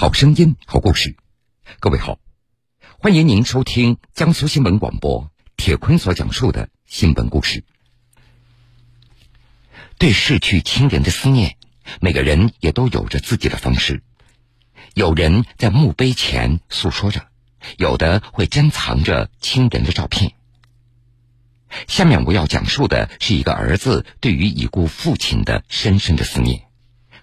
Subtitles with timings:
[0.00, 1.14] 好声音，好故事。
[1.78, 2.18] 各位好，
[3.00, 7.64] 欢迎您收听江苏新闻广播铁坤所讲述的新闻故事。
[9.98, 11.58] 对逝去亲人的思念，
[12.00, 14.02] 每个人也都有着自己的方式。
[14.94, 17.26] 有人在墓碑前诉说着，
[17.76, 20.32] 有的会珍藏着亲人的照片。
[21.88, 26.69] 下面我要讲述的是一个儿子对于已故父亲的深深的思念。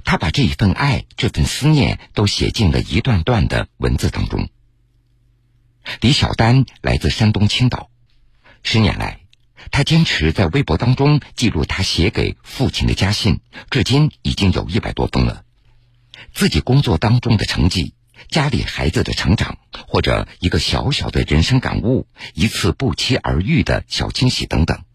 [0.10, 4.48] 他把这一份爱、这份思念都写进了一段段的文字当中。
[6.00, 7.90] 李小丹来自山东青岛，
[8.64, 9.20] 十年来，
[9.70, 15.44] 他坚持在微博当中记录他写给父亲的家信，至今已经有一百多封了。
[16.34, 17.94] 自己工作当中的成绩、
[18.30, 19.58] 家里孩子的成长，
[19.90, 24.86] 或者一个小小的人生感悟、一次不期而遇的小惊喜等等，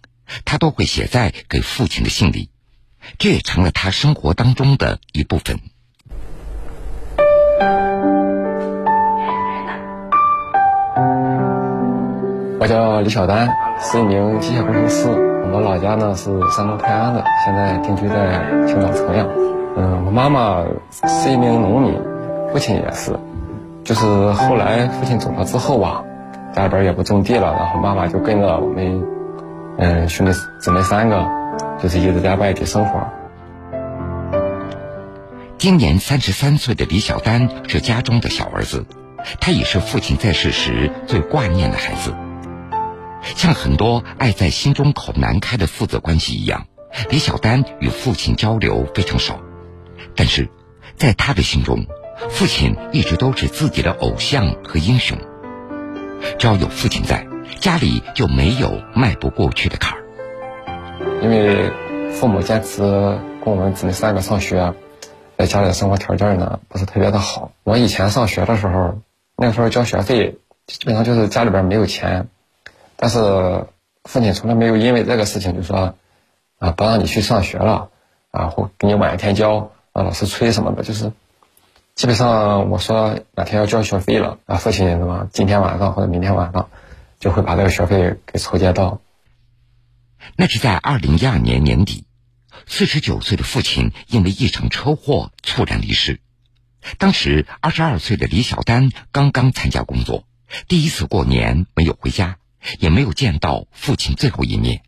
[0.46, 2.48] 他都会写在给父亲的信里。
[3.18, 5.58] 这也成了他生活当中的一部分。
[12.60, 13.48] 我叫李小丹，
[13.80, 15.08] 是一名机械工程师。
[15.52, 19.26] 我老家呢是山东泰安的，现在定居在青岛城阳。
[19.76, 20.62] 嗯，我妈妈
[21.08, 22.00] 是一名农民，
[22.52, 23.18] 父亲也是。
[23.84, 26.04] 就是后来父亲走了之后吧，
[26.54, 29.04] 家里边也不种地了，然后妈妈就跟着我们，
[29.78, 31.41] 嗯，兄弟姊妹三个。
[31.82, 33.06] 就是一直在外地生活。
[35.58, 38.84] 今年三十三岁的李小丹是家中的小儿子，
[39.40, 42.12] 他也是父亲在世时最挂念的孩子。
[43.36, 46.66] 像很多爱在心中口难开的父子关系一样，
[47.10, 49.38] 李小丹与父亲交流非常少。
[50.16, 50.48] 但是，
[50.96, 51.86] 在他的心中，
[52.28, 55.16] 父亲一直都是自己的偶像和英雄。
[56.38, 57.24] 只要有父亲在，
[57.60, 60.01] 家里就没有迈不过去的坎儿。
[61.22, 61.70] 因为
[62.10, 62.82] 父母坚持
[63.44, 64.74] 供我们姊妹三个上学，
[65.38, 67.52] 在家里的生活条件呢不是特别的好。
[67.62, 68.98] 我以前上学的时候，
[69.36, 72.26] 那个时候交学费基本上就是家里边没有钱，
[72.96, 73.66] 但是
[74.02, 75.94] 父亲从来没有因为这个事情就说
[76.58, 77.90] 啊不让你去上学了
[78.32, 81.12] 啊或给你晚一天交啊老师催什么的，就是
[81.94, 86.68] 基本上我说哪天要交学费了啊，父亲什么今天晚上或者明天晚上
[87.20, 88.98] 就会把这个学费给筹接到。
[90.36, 92.06] 那是在二零一二年年底，
[92.66, 96.20] 四十九岁的父亲因为一场车祸猝然离世。
[96.98, 100.24] 当时二十二岁的李小丹刚刚参加工作，
[100.68, 102.38] 第一次过年没有回家，
[102.78, 104.82] 也没有见到父亲最后一面，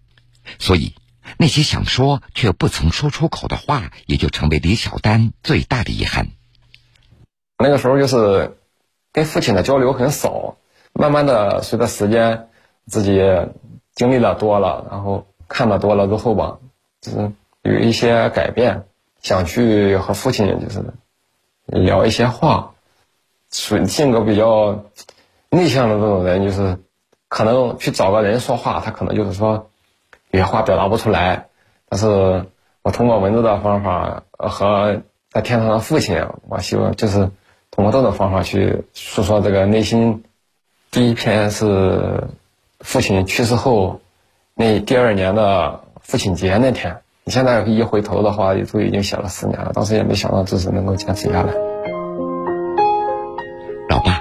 [0.58, 0.94] 所以
[1.36, 6.28] 那些想说却不曾说出口的话，也就成为李小丹最大的遗憾。
[7.58, 8.56] 那个时候就是
[9.12, 10.58] 跟父亲的交流很少，
[10.92, 12.48] 慢慢的随着时间，
[12.86, 13.20] 自己。
[13.94, 16.58] 经历了多了，然后看的多了之后吧，
[17.00, 17.32] 就是
[17.62, 18.86] 有一些改变，
[19.22, 20.84] 想去和父亲就是
[21.66, 22.72] 聊一些话。
[23.52, 24.84] 属性格比较
[25.48, 26.78] 内向的这种人，就是
[27.28, 29.70] 可能去找个人说话，他可能就是说
[30.32, 31.46] 有些话表达不出来。
[31.88, 32.46] 但是
[32.82, 37.30] 我通过文字的方法和在天堂的父亲，我希望就是
[37.70, 40.24] 通过这种方法去诉说这个内心。
[40.90, 42.24] 第一篇是。
[42.84, 44.00] 父亲去世后，
[44.54, 49.72] 那第二年的父亲节那天，你现在一回头的话，也都已经写了四年了。
[49.72, 51.52] 当时也没想到自己能够坚持下来。
[53.88, 54.20] 老爸，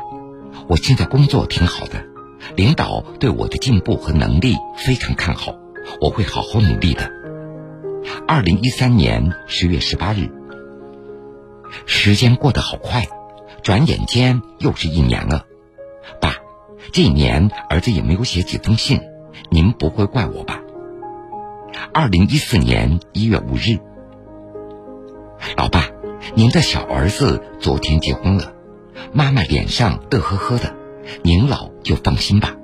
[0.68, 2.06] 我现在工作挺好的，
[2.56, 5.54] 领导对我的进步和能力非常看好，
[6.02, 7.12] 我会好好努力的。
[8.28, 10.32] 二零一三年十月十八日，
[11.86, 13.04] 时间过得好快，
[13.62, 15.46] 转眼间又是一年了。
[16.92, 19.00] 这一年，儿子也没有写几封信，
[19.50, 20.60] 您不会怪我吧？
[21.94, 23.80] 二零一四年一月五日，
[25.56, 25.88] 老爸，
[26.36, 28.54] 您的小儿子昨天结婚了，
[29.14, 30.76] 妈妈脸上乐呵呵的，
[31.24, 32.56] 您老就放心吧。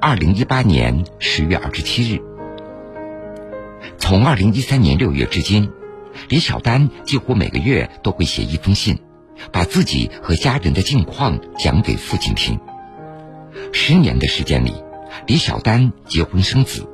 [0.00, 2.20] 二零一八年十月二十七日，
[3.98, 5.70] 从二零一三年六月至今，
[6.28, 8.98] 李小丹几乎每个月都会写一封信，
[9.50, 12.60] 把自己和家人的近况讲给父亲听。
[13.72, 14.74] 十年的时间里，
[15.26, 16.86] 李小丹结婚生子，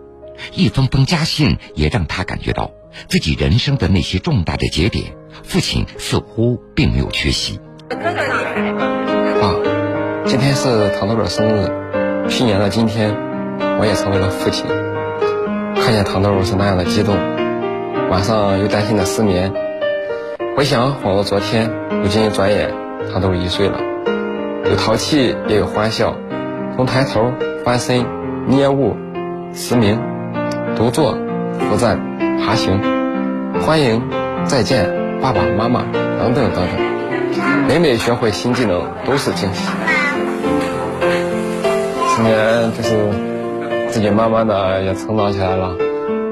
[0.52, 2.70] 一封封家信也让他感觉到
[3.08, 7.60] 自己人生的那些重大的节点，父亲似乎并没有缺席。
[7.90, 9.54] 啊，
[10.24, 11.70] 今天是唐豆豆生日，
[12.28, 13.14] 去年的今天，
[13.78, 14.66] 我也成为了父亲。
[15.76, 17.16] 看见唐豆是那样的激动，
[18.10, 19.52] 晚上又担心的失眠。
[20.56, 21.70] 回想恍若昨天，
[22.02, 22.72] 如今一转眼，
[23.12, 23.78] 唐豆一岁了，
[24.64, 26.16] 有淘气也有欢笑。
[26.76, 27.32] 从抬头、
[27.64, 28.04] 翻身、
[28.46, 28.94] 捏物、
[29.54, 29.98] 实名、
[30.76, 31.16] 独坐、
[31.58, 31.98] 扶站、
[32.38, 32.78] 爬行、
[33.62, 34.02] 欢迎、
[34.44, 34.92] 再见、
[35.22, 35.86] 爸爸妈妈
[36.18, 36.66] 等等等等，
[37.66, 39.70] 每每学会新技能都是惊喜。
[42.14, 45.74] 今年就是自己慢慢的也成长起来了，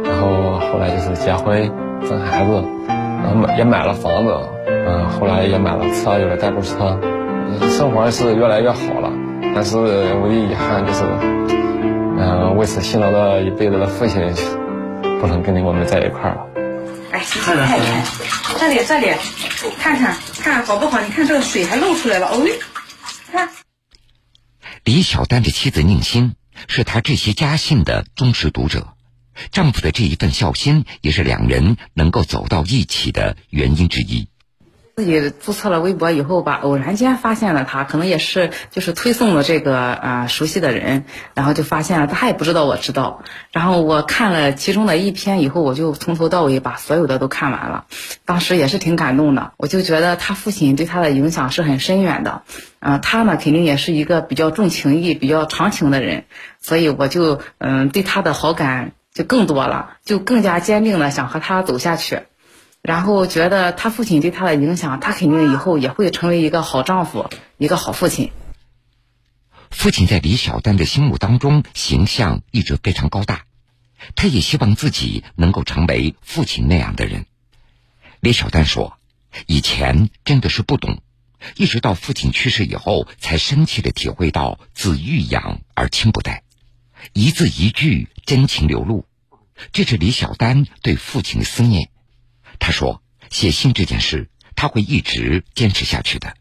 [0.05, 4.37] 然后后来就是结婚生孩子，然后买也买了房子，
[4.67, 6.99] 嗯，后来也买了车，有了代步车，
[7.71, 9.11] 生活是越来越好了。
[9.55, 11.05] 但是唯一遗憾就是，
[12.19, 14.21] 嗯，为此辛劳了一辈子的父亲
[15.21, 16.47] 不能跟我们在一块儿了。
[17.13, 17.79] 哎，看看，
[18.59, 19.13] 这里这里，
[19.79, 21.01] 看看看好不好？
[21.01, 22.45] 你看这个水还漏出来了，哦，
[23.31, 23.49] 看。
[24.83, 26.35] 李小丹的妻子宁心
[26.67, 28.89] 是他这些家信的忠实读者，
[29.53, 34.29] 丈夫的这一份孝心也是两人能够走到一起的原因之一。
[34.97, 41.05] 自己注册了微博以后吧，偶然间发现了他，可能也是就是推送了这个啊熟悉的人，
[41.35, 47.87] 然后就发现了他也不知道我知道，然后我看了其中的一篇以后，我就从头到尾把所有的都看完了，
[48.25, 52.43] 当时也是挺感动的，我就觉得他父亲对他的影响是很深远的，
[52.79, 56.25] 啊，他呢肯定也是一个比较重情义、比较长情的人，
[56.61, 62.21] 所以我就嗯对他的好感就更多了，就更加坚定的想和他走下去。
[62.87, 68.31] 然后觉得他父亲对他的影响，他肯定以后也会成为一个好丈夫，一个好父亲。
[69.71, 73.47] 父亲在李小丹的心目当中形象一直非常高大，
[74.15, 77.25] 他也希望自己能够成为父亲那样的人。
[78.21, 78.99] 李小丹说
[79.49, 81.01] ：“以前真的是不懂，
[81.57, 86.43] 一直到父亲去世以后，才深切的体会到子欲养而亲不待，
[87.15, 89.07] 一字一句真情流露，
[89.73, 91.89] 这是李小丹对父亲的思念。”
[92.59, 96.37] 他说：“写信这件事，他会一直坚持下去的。”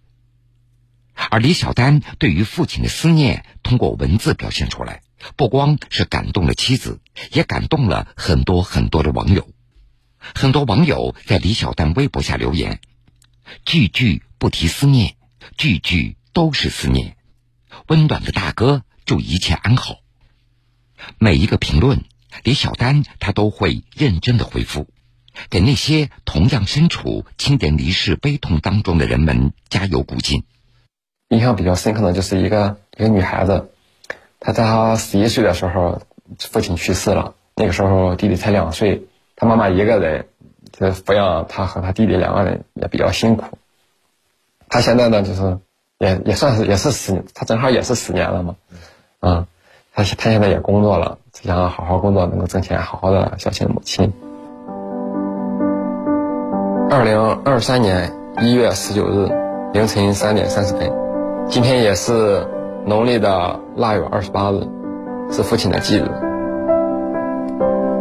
[1.29, 5.01] 而李小丹对于父亲的思念，通过文字表现出来，
[5.35, 7.01] 不光是感动了妻子，
[7.31, 9.47] 也感动了很多很多的网友。
[10.17, 12.79] 很多网友在李小丹微博下留言，
[13.65, 15.15] 句句不提思念，
[15.57, 17.15] 句句都是思念。
[17.87, 19.97] 温暖的大哥，祝一切安好。
[21.19, 22.05] 每一个评论，
[22.43, 24.89] 李小丹他都会认真的回复。
[25.49, 30.43] 给那些同样身处亲人离世悲痛当中的人们加油鼓劲。
[31.29, 33.71] 印象比较深刻的就是一个一个女孩子，
[34.39, 36.01] 她在她十一岁的时候，
[36.37, 37.35] 父亲去世了。
[37.55, 40.27] 那个时候弟弟才两岁，她妈妈一个人，
[40.71, 43.57] 就抚养她和她弟弟两个人也比较辛苦。
[44.69, 45.59] 她现在呢，就是
[45.97, 48.55] 也也算是也是十，她正好也是十年了嘛。
[49.19, 49.47] 嗯，
[49.93, 54.13] 她她现在也工作了，想好好工作，能够挣钱，好好的孝敬母亲。
[56.95, 59.27] 二零二三年一月十九日
[59.73, 60.91] 凌晨三点三十分，
[61.49, 62.47] 今天也是
[62.85, 64.59] 农历的腊月二十八日，
[65.31, 66.07] 是父亲的忌日。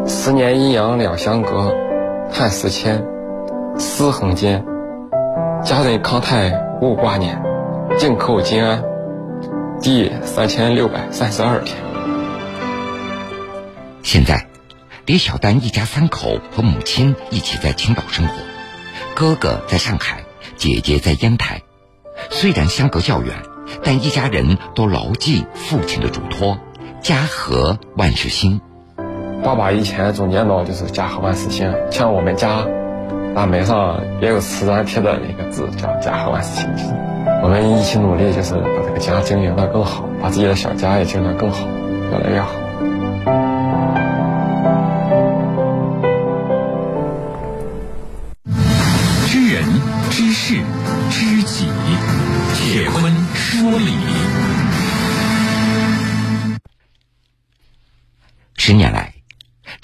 [0.06, 1.74] 十年阴阳两相隔，
[2.30, 3.02] 叹时迁，
[3.78, 4.62] 思恒间，
[5.64, 6.52] 家人康泰
[6.82, 7.42] 勿挂念，
[7.96, 8.84] 静叩金安，
[9.80, 11.78] 第三千六百三十二天。
[14.02, 14.46] 现在，
[15.06, 18.51] 李小丹一家三口和母亲一起在青岛生活。
[19.14, 20.24] 哥哥在上海，
[20.56, 21.62] 姐姐在烟台，
[22.30, 23.34] 虽然相隔较远，
[23.84, 26.58] 但一家人都牢记父亲的嘱托：
[27.02, 28.60] 家和万事兴。
[29.44, 32.66] 爸爸以前总念叨就是家和万事兴，像我们家
[33.34, 36.94] 大门上也有瓷砖贴的那个字，叫家和万事兴。
[37.42, 41.66] 我们一起努力，就是把这个家经营的更好，把自己的小家也经营的更好，
[42.10, 42.50] 越来越好。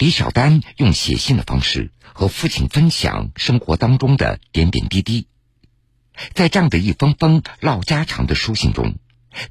[0.09, 5.27] 李小丹用写信的方式和父亲分享生活当中的点点滴滴。
[6.33, 8.95] 在这样的一封封唠家常的书信中，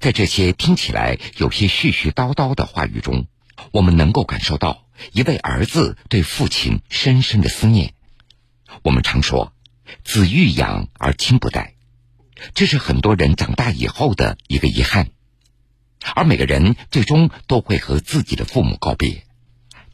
[0.01, 3.29] 在这些听起来有些絮絮叨叨的话语中，
[3.71, 7.95] 我们能够感受到一位儿子对父亲深深的思念。
[8.83, 9.53] 我们常说
[10.03, 11.75] “子欲养而亲不待”，
[12.53, 15.11] 这是很多人长大以后的一个遗憾。
[16.17, 19.23] 而每个人最终都会和自己的父母告别，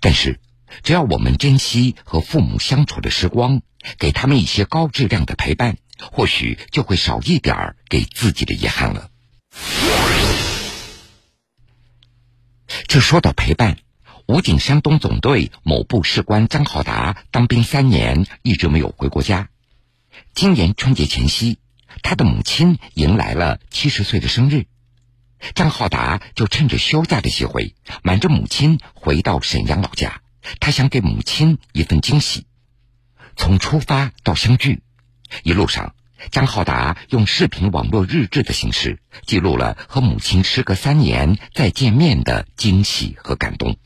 [0.01, 0.41] 但是，
[0.83, 3.63] 只要我们珍惜和父母相处的时光，
[3.99, 5.77] 给他们一些高质量的陪伴，
[6.13, 9.11] 或许就会少一点儿给自己的遗憾了。
[12.89, 13.79] 这说到陪伴，
[14.27, 19.49] 武警山东总队某部士官张浩达当兵三年，一直没有回过家。
[20.35, 21.59] 今年春节前夕，
[22.03, 24.67] 他的母亲迎来了七十岁的生日。
[25.55, 30.23] 张浩达就趁着休假的机会，瞒着母亲回到沈阳老家。
[30.61, 32.47] 他想给母亲一份惊喜。
[33.37, 34.83] 从出发到相聚，
[35.43, 35.95] 一路上
[36.31, 43.77] 张浩达用视频网络日志的形式记录了和母亲时隔三年再见面的惊喜和感动。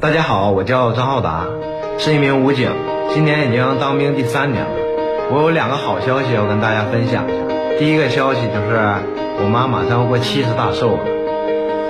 [0.00, 1.46] 大家好，我叫张浩达，
[1.98, 2.72] 是一名武警，
[3.12, 4.70] 今年已经当兵第三年了。
[5.32, 7.78] 我有两个好消息要跟大家分享一下。
[7.78, 8.76] 第一个消息就是
[9.40, 11.21] 我妈马上要过七十大寿了。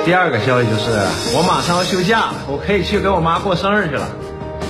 [0.05, 0.91] 第二个消息就是
[1.37, 4.09] 我马上要休假了，我可以去给我妈过生日去了。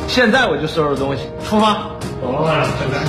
[0.07, 1.73] 现在我就收拾东西出发。
[2.21, 3.01] 走了，拜拜。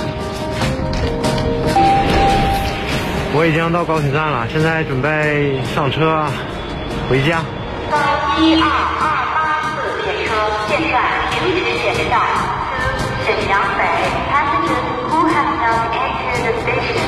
[3.36, 6.24] 我已经到高铁站了，现在准备上车
[7.10, 7.42] 回家。
[8.40, 9.04] 一二二
[9.36, 10.32] 八四列车
[10.66, 10.96] 现在
[11.28, 12.16] 停止检票。
[13.26, 13.84] 沈阳北
[14.32, 14.80] ，passengers
[15.12, 17.04] who have not entered the station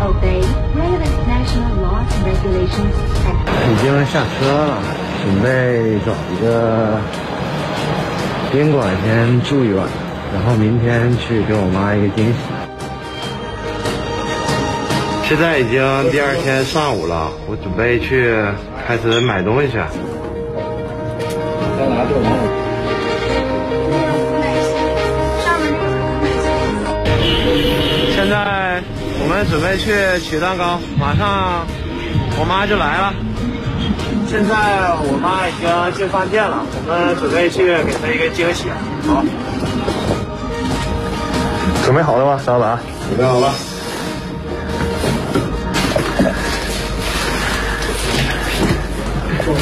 [0.00, 0.40] obey
[0.74, 1.23] relevant
[3.70, 4.78] 已经下车了，
[5.22, 6.98] 准备找一个
[8.52, 9.86] 宾馆先住一晚，
[10.32, 12.34] 然后明天去给我妈一个惊喜。
[15.28, 15.80] 现在已经
[16.10, 18.34] 第二天上午了，我准备去
[18.86, 19.68] 开始买东西。
[19.70, 19.80] 现
[29.24, 31.64] 我们准备去取蛋糕，马上
[32.38, 33.14] 我妈就来了。
[34.28, 38.68] 现在我妈已经进饭店了，我们准备去给她一个惊喜。
[39.08, 39.24] 好，
[41.86, 42.78] 准备好了吗，小老板？
[43.08, 43.54] 准备好了。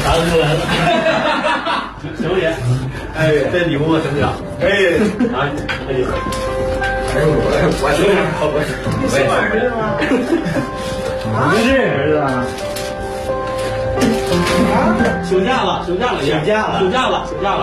[0.04, 0.60] 儿子来了，
[2.20, 2.52] 小姐，
[3.16, 4.34] 哎，这礼物怎么样？
[4.60, 4.98] 哎，
[5.32, 5.46] 啊，
[5.88, 6.08] 哎呀，
[7.14, 8.00] 哎我我是我是
[9.02, 9.80] 你是我儿子吗？
[11.52, 12.24] 不是儿子啊！
[15.28, 17.60] 休假了，休假了，休假了，休假了，休假了。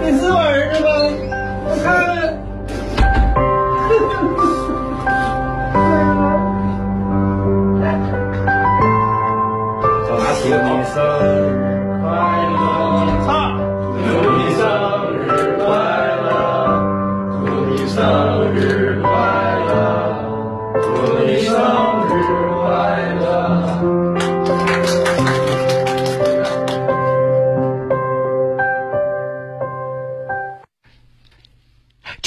[0.00, 0.88] 你是我儿子吗？
[1.66, 1.84] 我看。
[10.06, 10.14] 祝
[10.54, 10.62] 你
[10.94, 11.35] 生日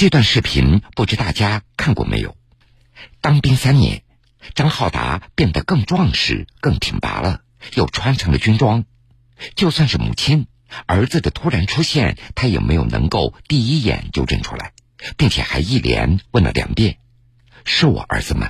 [0.00, 2.34] 这段视频不知大家看过没有？
[3.20, 4.02] 当兵三年，
[4.54, 7.42] 张浩达变得更壮实、更挺拔了。
[7.74, 8.86] 又穿上了军装，
[9.56, 10.46] 就算是母亲，
[10.86, 14.72] 儿子的突然出现，他也没有能够第一眼就认出来，
[15.18, 16.96] 并且还一连问了两遍
[17.66, 18.48] ：“是我儿子吗？”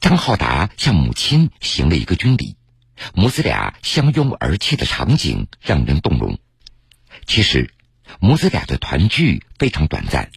[0.00, 2.56] 张浩达向母亲行了一个军礼，
[3.12, 6.38] 母子俩相拥而泣的场景让人动容。
[7.26, 7.74] 其实，
[8.20, 10.30] 母子俩的团聚非常短暂，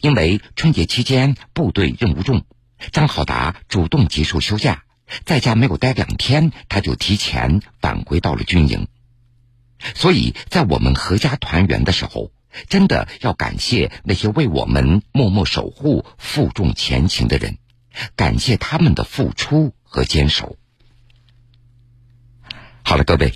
[0.00, 2.44] 因为春节期间部队任务重，
[2.92, 4.84] 张浩达主动结束休假。
[5.24, 8.88] 在家没有待两天，他就提前返回到了军营。
[9.94, 12.30] 所以在我们阖家团圆的时候，
[12.68, 17.56] 真的要感谢那些为我们默默守护、负重前行的人，
[18.16, 20.58] 感谢他们的付出和坚守。
[22.82, 23.32] 好了，各位，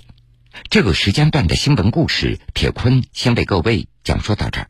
[0.69, 4.69] 这个时间段的新闻故事，铁坤先为各位讲述到这儿。